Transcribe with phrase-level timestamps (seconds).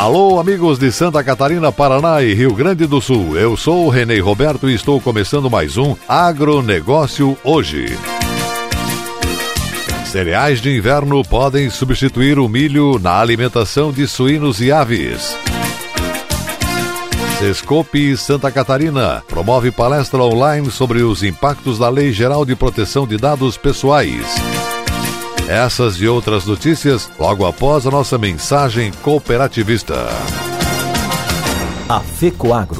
[0.00, 3.36] Alô, amigos de Santa Catarina, Paraná e Rio Grande do Sul.
[3.36, 7.98] Eu sou o Renê Roberto e estou começando mais um Agronegócio Hoje.
[10.06, 15.36] Cereais de inverno podem substituir o milho na alimentação de suínos e aves.
[17.38, 23.18] Sescope Santa Catarina promove palestra online sobre os impactos da Lei Geral de Proteção de
[23.18, 24.24] Dados Pessoais.
[25.50, 30.06] Essas e outras notícias logo após a nossa mensagem cooperativista.
[31.88, 32.79] A FECOAGRO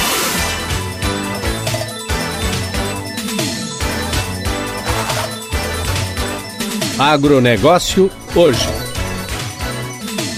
[7.01, 8.69] Agronegócio hoje.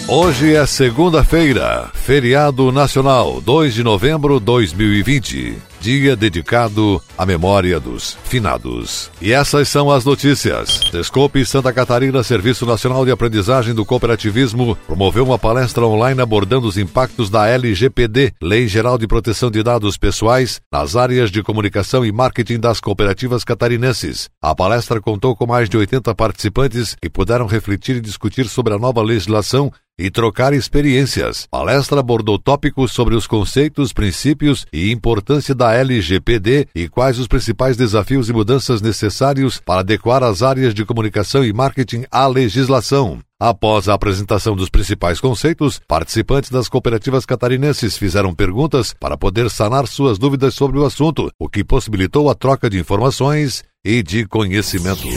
[0.08, 8.17] Hoje é segunda-feira, feriado nacional, 2 de novembro de 2020 dia dedicado à memória dos
[8.23, 9.12] finados.
[9.22, 10.80] E essas são as notícias.
[10.94, 16.78] Desculpe Santa Catarina, Serviço Nacional de Aprendizagem do Cooperativismo, promoveu uma palestra online abordando os
[16.78, 22.14] impactos da LGPD, Lei Geral de Proteção de Dados Pessoais, nas áreas de comunicação e
[22.14, 24.30] marketing das cooperativas catarinenses.
[24.42, 28.80] A palestra contou com mais de 80 participantes que puderam refletir e discutir sobre a
[28.80, 31.47] nova legislação e trocar experiências.
[31.52, 37.27] A palestra abordou tópicos sobre os conceitos, princípios e importância da LGPD e quais os
[37.27, 43.19] principais desafios e mudanças necessários para adequar as áreas de comunicação e marketing à legislação.
[43.39, 49.85] Após a apresentação dos principais conceitos, participantes das cooperativas catarinenses fizeram perguntas para poder sanar
[49.85, 55.07] suas dúvidas sobre o assunto, o que possibilitou a troca de informações e de conhecimento.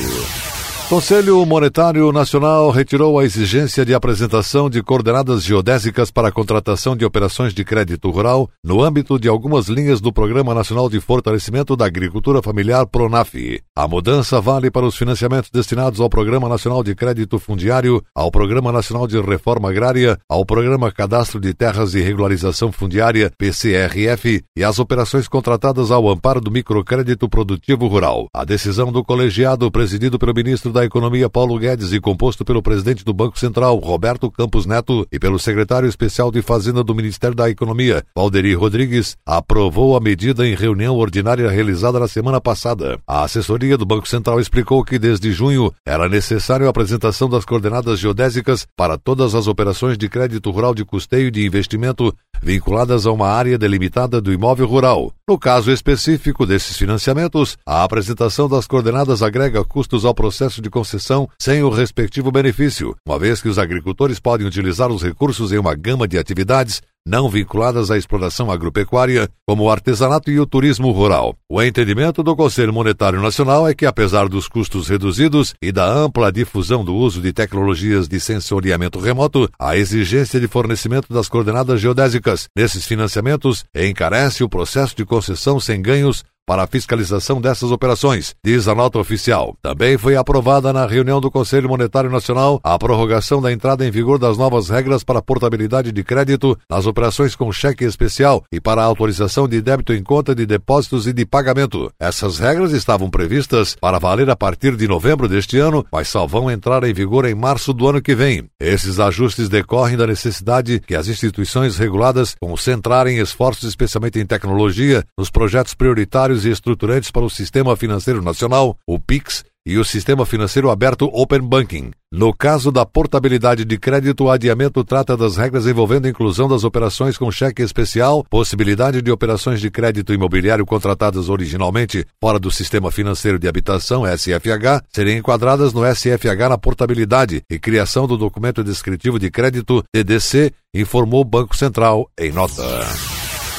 [0.88, 7.04] Conselho Monetário Nacional retirou a exigência de apresentação de coordenadas geodésicas para a contratação de
[7.04, 11.86] operações de crédito rural no âmbito de algumas linhas do Programa Nacional de Fortalecimento da
[11.86, 13.60] Agricultura Familiar PRONAF.
[13.74, 18.70] A mudança vale para os financiamentos destinados ao Programa Nacional de Crédito Fundiário, ao Programa
[18.70, 24.78] Nacional de Reforma Agrária, ao Programa Cadastro de Terras e Regularização Fundiária, PCRF, e às
[24.78, 28.28] operações contratadas ao amparo do microcrédito produtivo rural.
[28.32, 33.02] A decisão do colegiado, presidido pelo ministro da Economia Paulo Guedes e composto pelo presidente
[33.02, 37.48] do Banco Central, Roberto Campos Neto, e pelo secretário especial de Fazenda do Ministério da
[37.48, 42.98] Economia, Valderi Rodrigues, aprovou a medida em reunião ordinária realizada na semana passada.
[43.06, 47.98] A assessoria do Banco Central explicou que desde junho era necessário a apresentação das coordenadas
[47.98, 53.28] geodésicas para todas as operações de crédito rural de custeio de investimento vinculadas a uma
[53.28, 55.10] área delimitada do imóvel rural.
[55.26, 61.28] No caso específico desses financiamentos, a apresentação das coordenadas agrega custos ao processo de concessão
[61.38, 65.74] sem o respectivo benefício, uma vez que os agricultores podem utilizar os recursos em uma
[65.74, 71.36] gama de atividades não vinculadas à exploração agropecuária, como o artesanato e o turismo rural.
[71.48, 76.32] O entendimento do Conselho Monetário Nacional é que, apesar dos custos reduzidos e da ampla
[76.32, 82.48] difusão do uso de tecnologias de sensoriamento remoto, a exigência de fornecimento das coordenadas geodésicas
[82.56, 88.68] nesses financiamentos encarece o processo de concessão sem ganhos para a fiscalização dessas operações, diz
[88.68, 89.56] a nota oficial.
[89.60, 94.18] Também foi aprovada na reunião do Conselho Monetário Nacional a prorrogação da entrada em vigor
[94.18, 98.84] das novas regras para portabilidade de crédito nas operações com cheque especial e para a
[98.84, 101.90] autorização de débito em conta de depósitos e de pagamento.
[101.98, 106.48] Essas regras estavam previstas para valer a partir de novembro deste ano, mas só vão
[106.48, 108.44] entrar em vigor em março do ano que vem.
[108.60, 115.30] Esses ajustes decorrem da necessidade que as instituições reguladas concentrarem esforços especialmente em tecnologia nos
[115.30, 120.70] projetos prioritários e estruturantes para o Sistema Financeiro Nacional, o PIX, e o Sistema Financeiro
[120.70, 121.90] Aberto Open Banking.
[122.12, 126.62] No caso da portabilidade de crédito, o adiamento trata das regras envolvendo a inclusão das
[126.62, 132.92] operações com cheque especial, possibilidade de operações de crédito imobiliário contratadas originalmente fora do Sistema
[132.92, 139.18] Financeiro de Habitação, SFH, serem enquadradas no SFH na portabilidade e criação do documento descritivo
[139.18, 142.62] de crédito, DDC, informou o Banco Central em nota.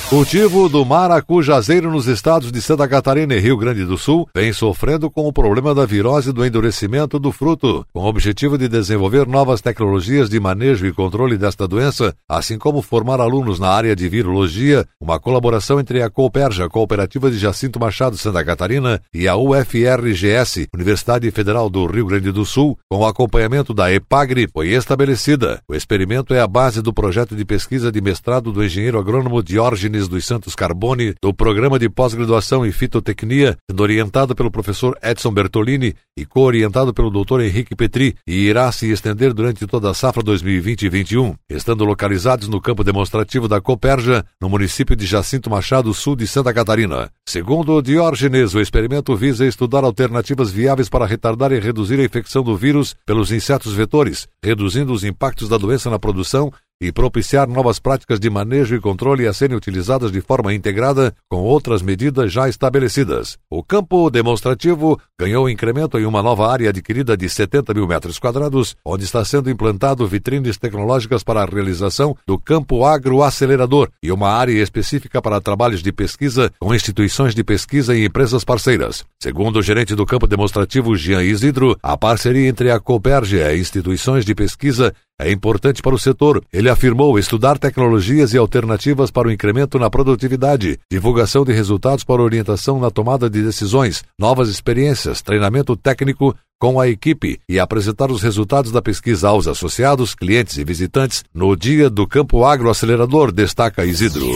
[0.09, 5.11] Cultivo do maracujazeiro nos estados de Santa Catarina e Rio Grande do Sul vem sofrendo
[5.11, 9.59] com o problema da virose do endurecimento do fruto, com o objetivo de desenvolver novas
[9.59, 14.85] tecnologias de manejo e controle desta doença, assim como formar alunos na área de virologia,
[14.97, 21.29] uma colaboração entre a Cooperja, Cooperativa de Jacinto Machado Santa Catarina, e a UFRGS, Universidade
[21.31, 25.59] Federal do Rio Grande do Sul, com o acompanhamento da EPAGRE, foi estabelecida.
[25.67, 29.96] O experimento é a base do projeto de pesquisa de mestrado do engenheiro agrônomo Diógenes
[30.05, 35.95] Dos Santos Carbone, do Programa de Pós-Graduação em Fitotecnia, sendo orientado pelo professor Edson Bertolini
[36.17, 37.39] e co-orientado pelo Dr.
[37.39, 42.83] Henrique Petri, e irá se estender durante toda a safra 2020-21, estando localizados no campo
[42.83, 47.09] demonstrativo da Coperja, no município de Jacinto Machado, sul de Santa Catarina.
[47.25, 52.57] Segundo Diógenes, o experimento visa estudar alternativas viáveis para retardar e reduzir a infecção do
[52.57, 58.19] vírus pelos insetos vetores, reduzindo os impactos da doença na produção e propiciar novas práticas
[58.19, 63.37] de manejo e controle a serem utilizadas de forma integrada com outras medidas já estabelecidas.
[63.49, 68.75] O campo demonstrativo ganhou incremento em uma nova área adquirida de 70 mil metros quadrados,
[68.85, 74.61] onde está sendo implantado vitrines tecnológicas para a realização do campo agroacelerador e uma área
[74.61, 79.03] específica para trabalhos de pesquisa com instituições de pesquisa e empresas parceiras.
[79.19, 84.23] Segundo o gerente do campo demonstrativo Jean Isidro, a parceria entre a Coperge e instituições
[84.23, 86.43] de pesquisa é importante para o setor.
[86.51, 92.21] Ele afirmou estudar tecnologias e alternativas para o incremento na produtividade, divulgação de resultados para
[92.21, 98.21] orientação na tomada de decisões, novas experiências, treinamento técnico com a equipe e apresentar os
[98.21, 104.27] resultados da pesquisa aos associados, clientes e visitantes no dia do Campo Agroacelerador, destaca Isidro.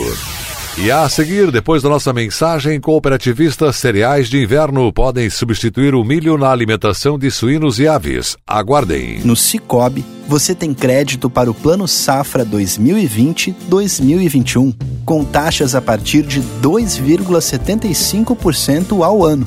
[0.78, 6.38] E a seguir, depois da nossa mensagem cooperativista, cereais de inverno podem substituir o milho
[6.38, 8.38] na alimentação de suínos e aves.
[8.46, 9.20] Aguardem.
[9.22, 14.74] No Cicobi, você tem crédito para o Plano Safra 2020-2021,
[15.04, 19.46] com taxas a partir de 2,75% ao ano.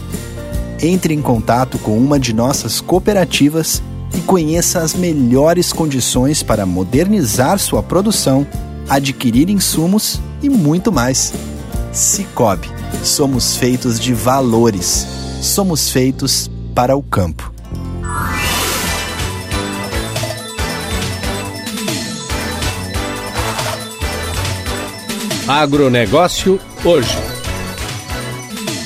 [0.79, 3.81] Entre em contato com uma de nossas cooperativas
[4.15, 8.45] e conheça as melhores condições para modernizar sua produção
[8.89, 11.33] adquirir insumos e muito mais.
[11.91, 12.69] Cicobi,
[13.03, 15.07] somos feitos de valores.
[15.41, 17.53] Somos feitos para o campo.
[25.47, 27.24] Agronegócio hoje.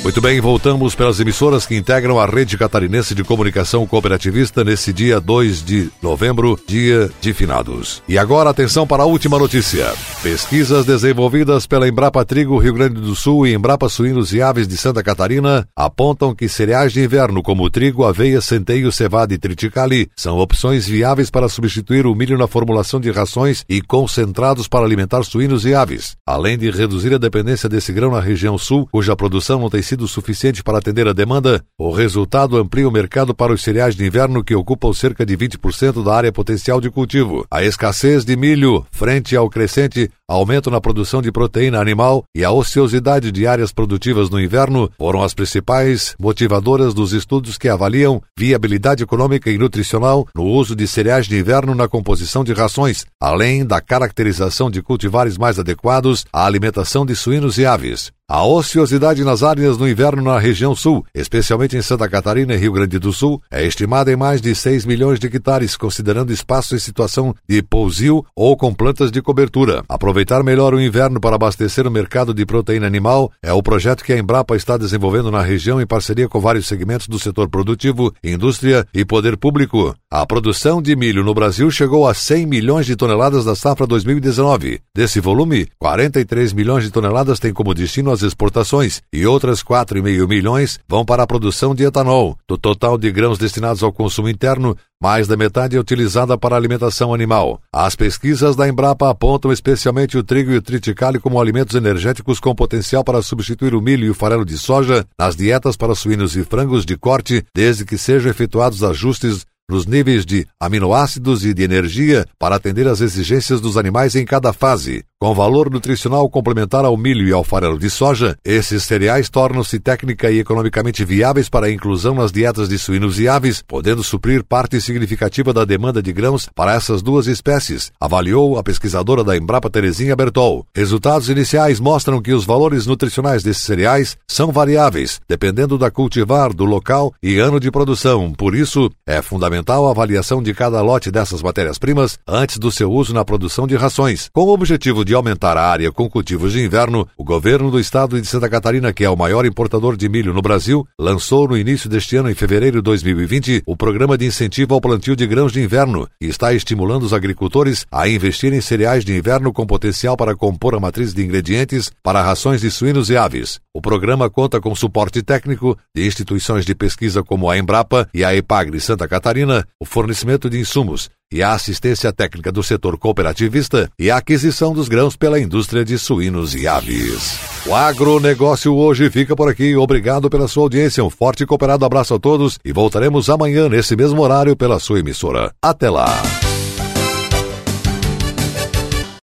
[0.02, 5.20] Muito bem, voltamos pelas emissoras que integram a rede catarinense de comunicação cooperativista nesse dia
[5.20, 8.02] 2 de novembro, dia de finados.
[8.08, 9.94] E agora atenção para a última notícia.
[10.24, 14.78] Pesquisas desenvolvidas pela Embrapa Trigo Rio Grande do Sul e Embrapa Suínos e Aves de
[14.78, 20.38] Santa Catarina apontam que cereais de inverno como trigo, aveia, centeio, cevada e triticale são
[20.38, 25.66] opções viáveis para substituir o milho na formulação de rações e concentrados para alimentar suínos
[25.66, 29.70] e aves, além de reduzir a dependência desse grão na região sul, cuja produção não
[29.70, 33.96] tem sido suficiente para atender a demanda, o resultado amplia o mercado para os cereais
[33.96, 37.46] de inverno que ocupam cerca de 20% da área potencial de cultivo.
[37.50, 42.52] A escassez de milho, frente ao crescente aumento na produção de proteína animal e a
[42.52, 49.02] ociosidade de áreas produtivas no inverno foram as principais motivadoras dos estudos que avaliam viabilidade
[49.02, 53.82] econômica e nutricional no uso de cereais de inverno na composição de rações, além da
[53.82, 58.12] caracterização de cultivares mais adequados à alimentação de suínos e aves.
[58.32, 62.74] A ociosidade nas áreas no inverno na região sul, especialmente em Santa Catarina e Rio
[62.74, 66.78] Grande do Sul, é estimada em mais de 6 milhões de hectares, considerando espaço em
[66.78, 69.84] situação de pousio ou com plantas de cobertura.
[69.90, 74.14] Aproveitar melhor o inverno para abastecer o mercado de proteína animal é o projeto que
[74.14, 78.86] a Embrapa está desenvolvendo na região em parceria com vários segmentos do setor produtivo, indústria
[78.94, 79.96] e poder público.
[80.12, 84.82] A produção de milho no Brasil chegou a 100 milhões de toneladas da safra 2019.
[84.96, 90.28] Desse volume, 43 milhões de toneladas têm como destino as as exportações e outras 4,5
[90.28, 92.38] milhões vão para a produção de etanol.
[92.48, 97.14] Do total de grãos destinados ao consumo interno, mais da metade é utilizada para alimentação
[97.14, 97.62] animal.
[97.74, 102.54] As pesquisas da Embrapa apontam especialmente o trigo e o triticale como alimentos energéticos com
[102.54, 106.44] potencial para substituir o milho e o farelo de soja nas dietas para suínos e
[106.44, 112.26] frangos de corte, desde que sejam efetuados ajustes nos níveis de aminoácidos e de energia
[112.38, 115.04] para atender às exigências dos animais em cada fase.
[115.22, 120.32] Com valor nutricional complementar ao milho e ao farelo de soja, esses cereais tornam-se técnica
[120.32, 124.80] e economicamente viáveis para a inclusão nas dietas de suínos e aves, podendo suprir parte
[124.80, 130.16] significativa da demanda de grãos para essas duas espécies, avaliou a pesquisadora da Embrapa Terezinha
[130.16, 130.66] Bertol.
[130.74, 136.64] Resultados iniciais mostram que os valores nutricionais desses cereais são variáveis, dependendo da cultivar, do
[136.64, 138.32] local e ano de produção.
[138.32, 142.92] Por isso, é fundamental fundamental a avaliação de cada lote dessas matérias-primas antes do seu
[142.92, 144.30] uso na produção de rações.
[144.32, 148.20] Com o objetivo de aumentar a área com cultivos de inverno, o governo do estado
[148.20, 151.90] de Santa Catarina, que é o maior importador de milho no Brasil, lançou no início
[151.90, 155.62] deste ano, em fevereiro de 2020, o programa de incentivo ao plantio de grãos de
[155.62, 160.36] inverno, que está estimulando os agricultores a investir em cereais de inverno com potencial para
[160.36, 163.60] compor a matriz de ingredientes para rações de suínos e aves.
[163.74, 168.36] O programa conta com suporte técnico de instituições de pesquisa como a Embrapa e a
[168.36, 169.49] Epagre Santa Catarina,
[169.80, 174.88] o fornecimento de insumos e a assistência técnica do setor cooperativista e a aquisição dos
[174.88, 177.40] grãos pela indústria de suínos e aves.
[177.66, 179.76] O agronegócio hoje fica por aqui.
[179.76, 181.04] Obrigado pela sua audiência.
[181.04, 185.00] Um forte e cooperado abraço a todos e voltaremos amanhã nesse mesmo horário pela sua
[185.00, 185.54] emissora.
[185.62, 186.08] Até lá!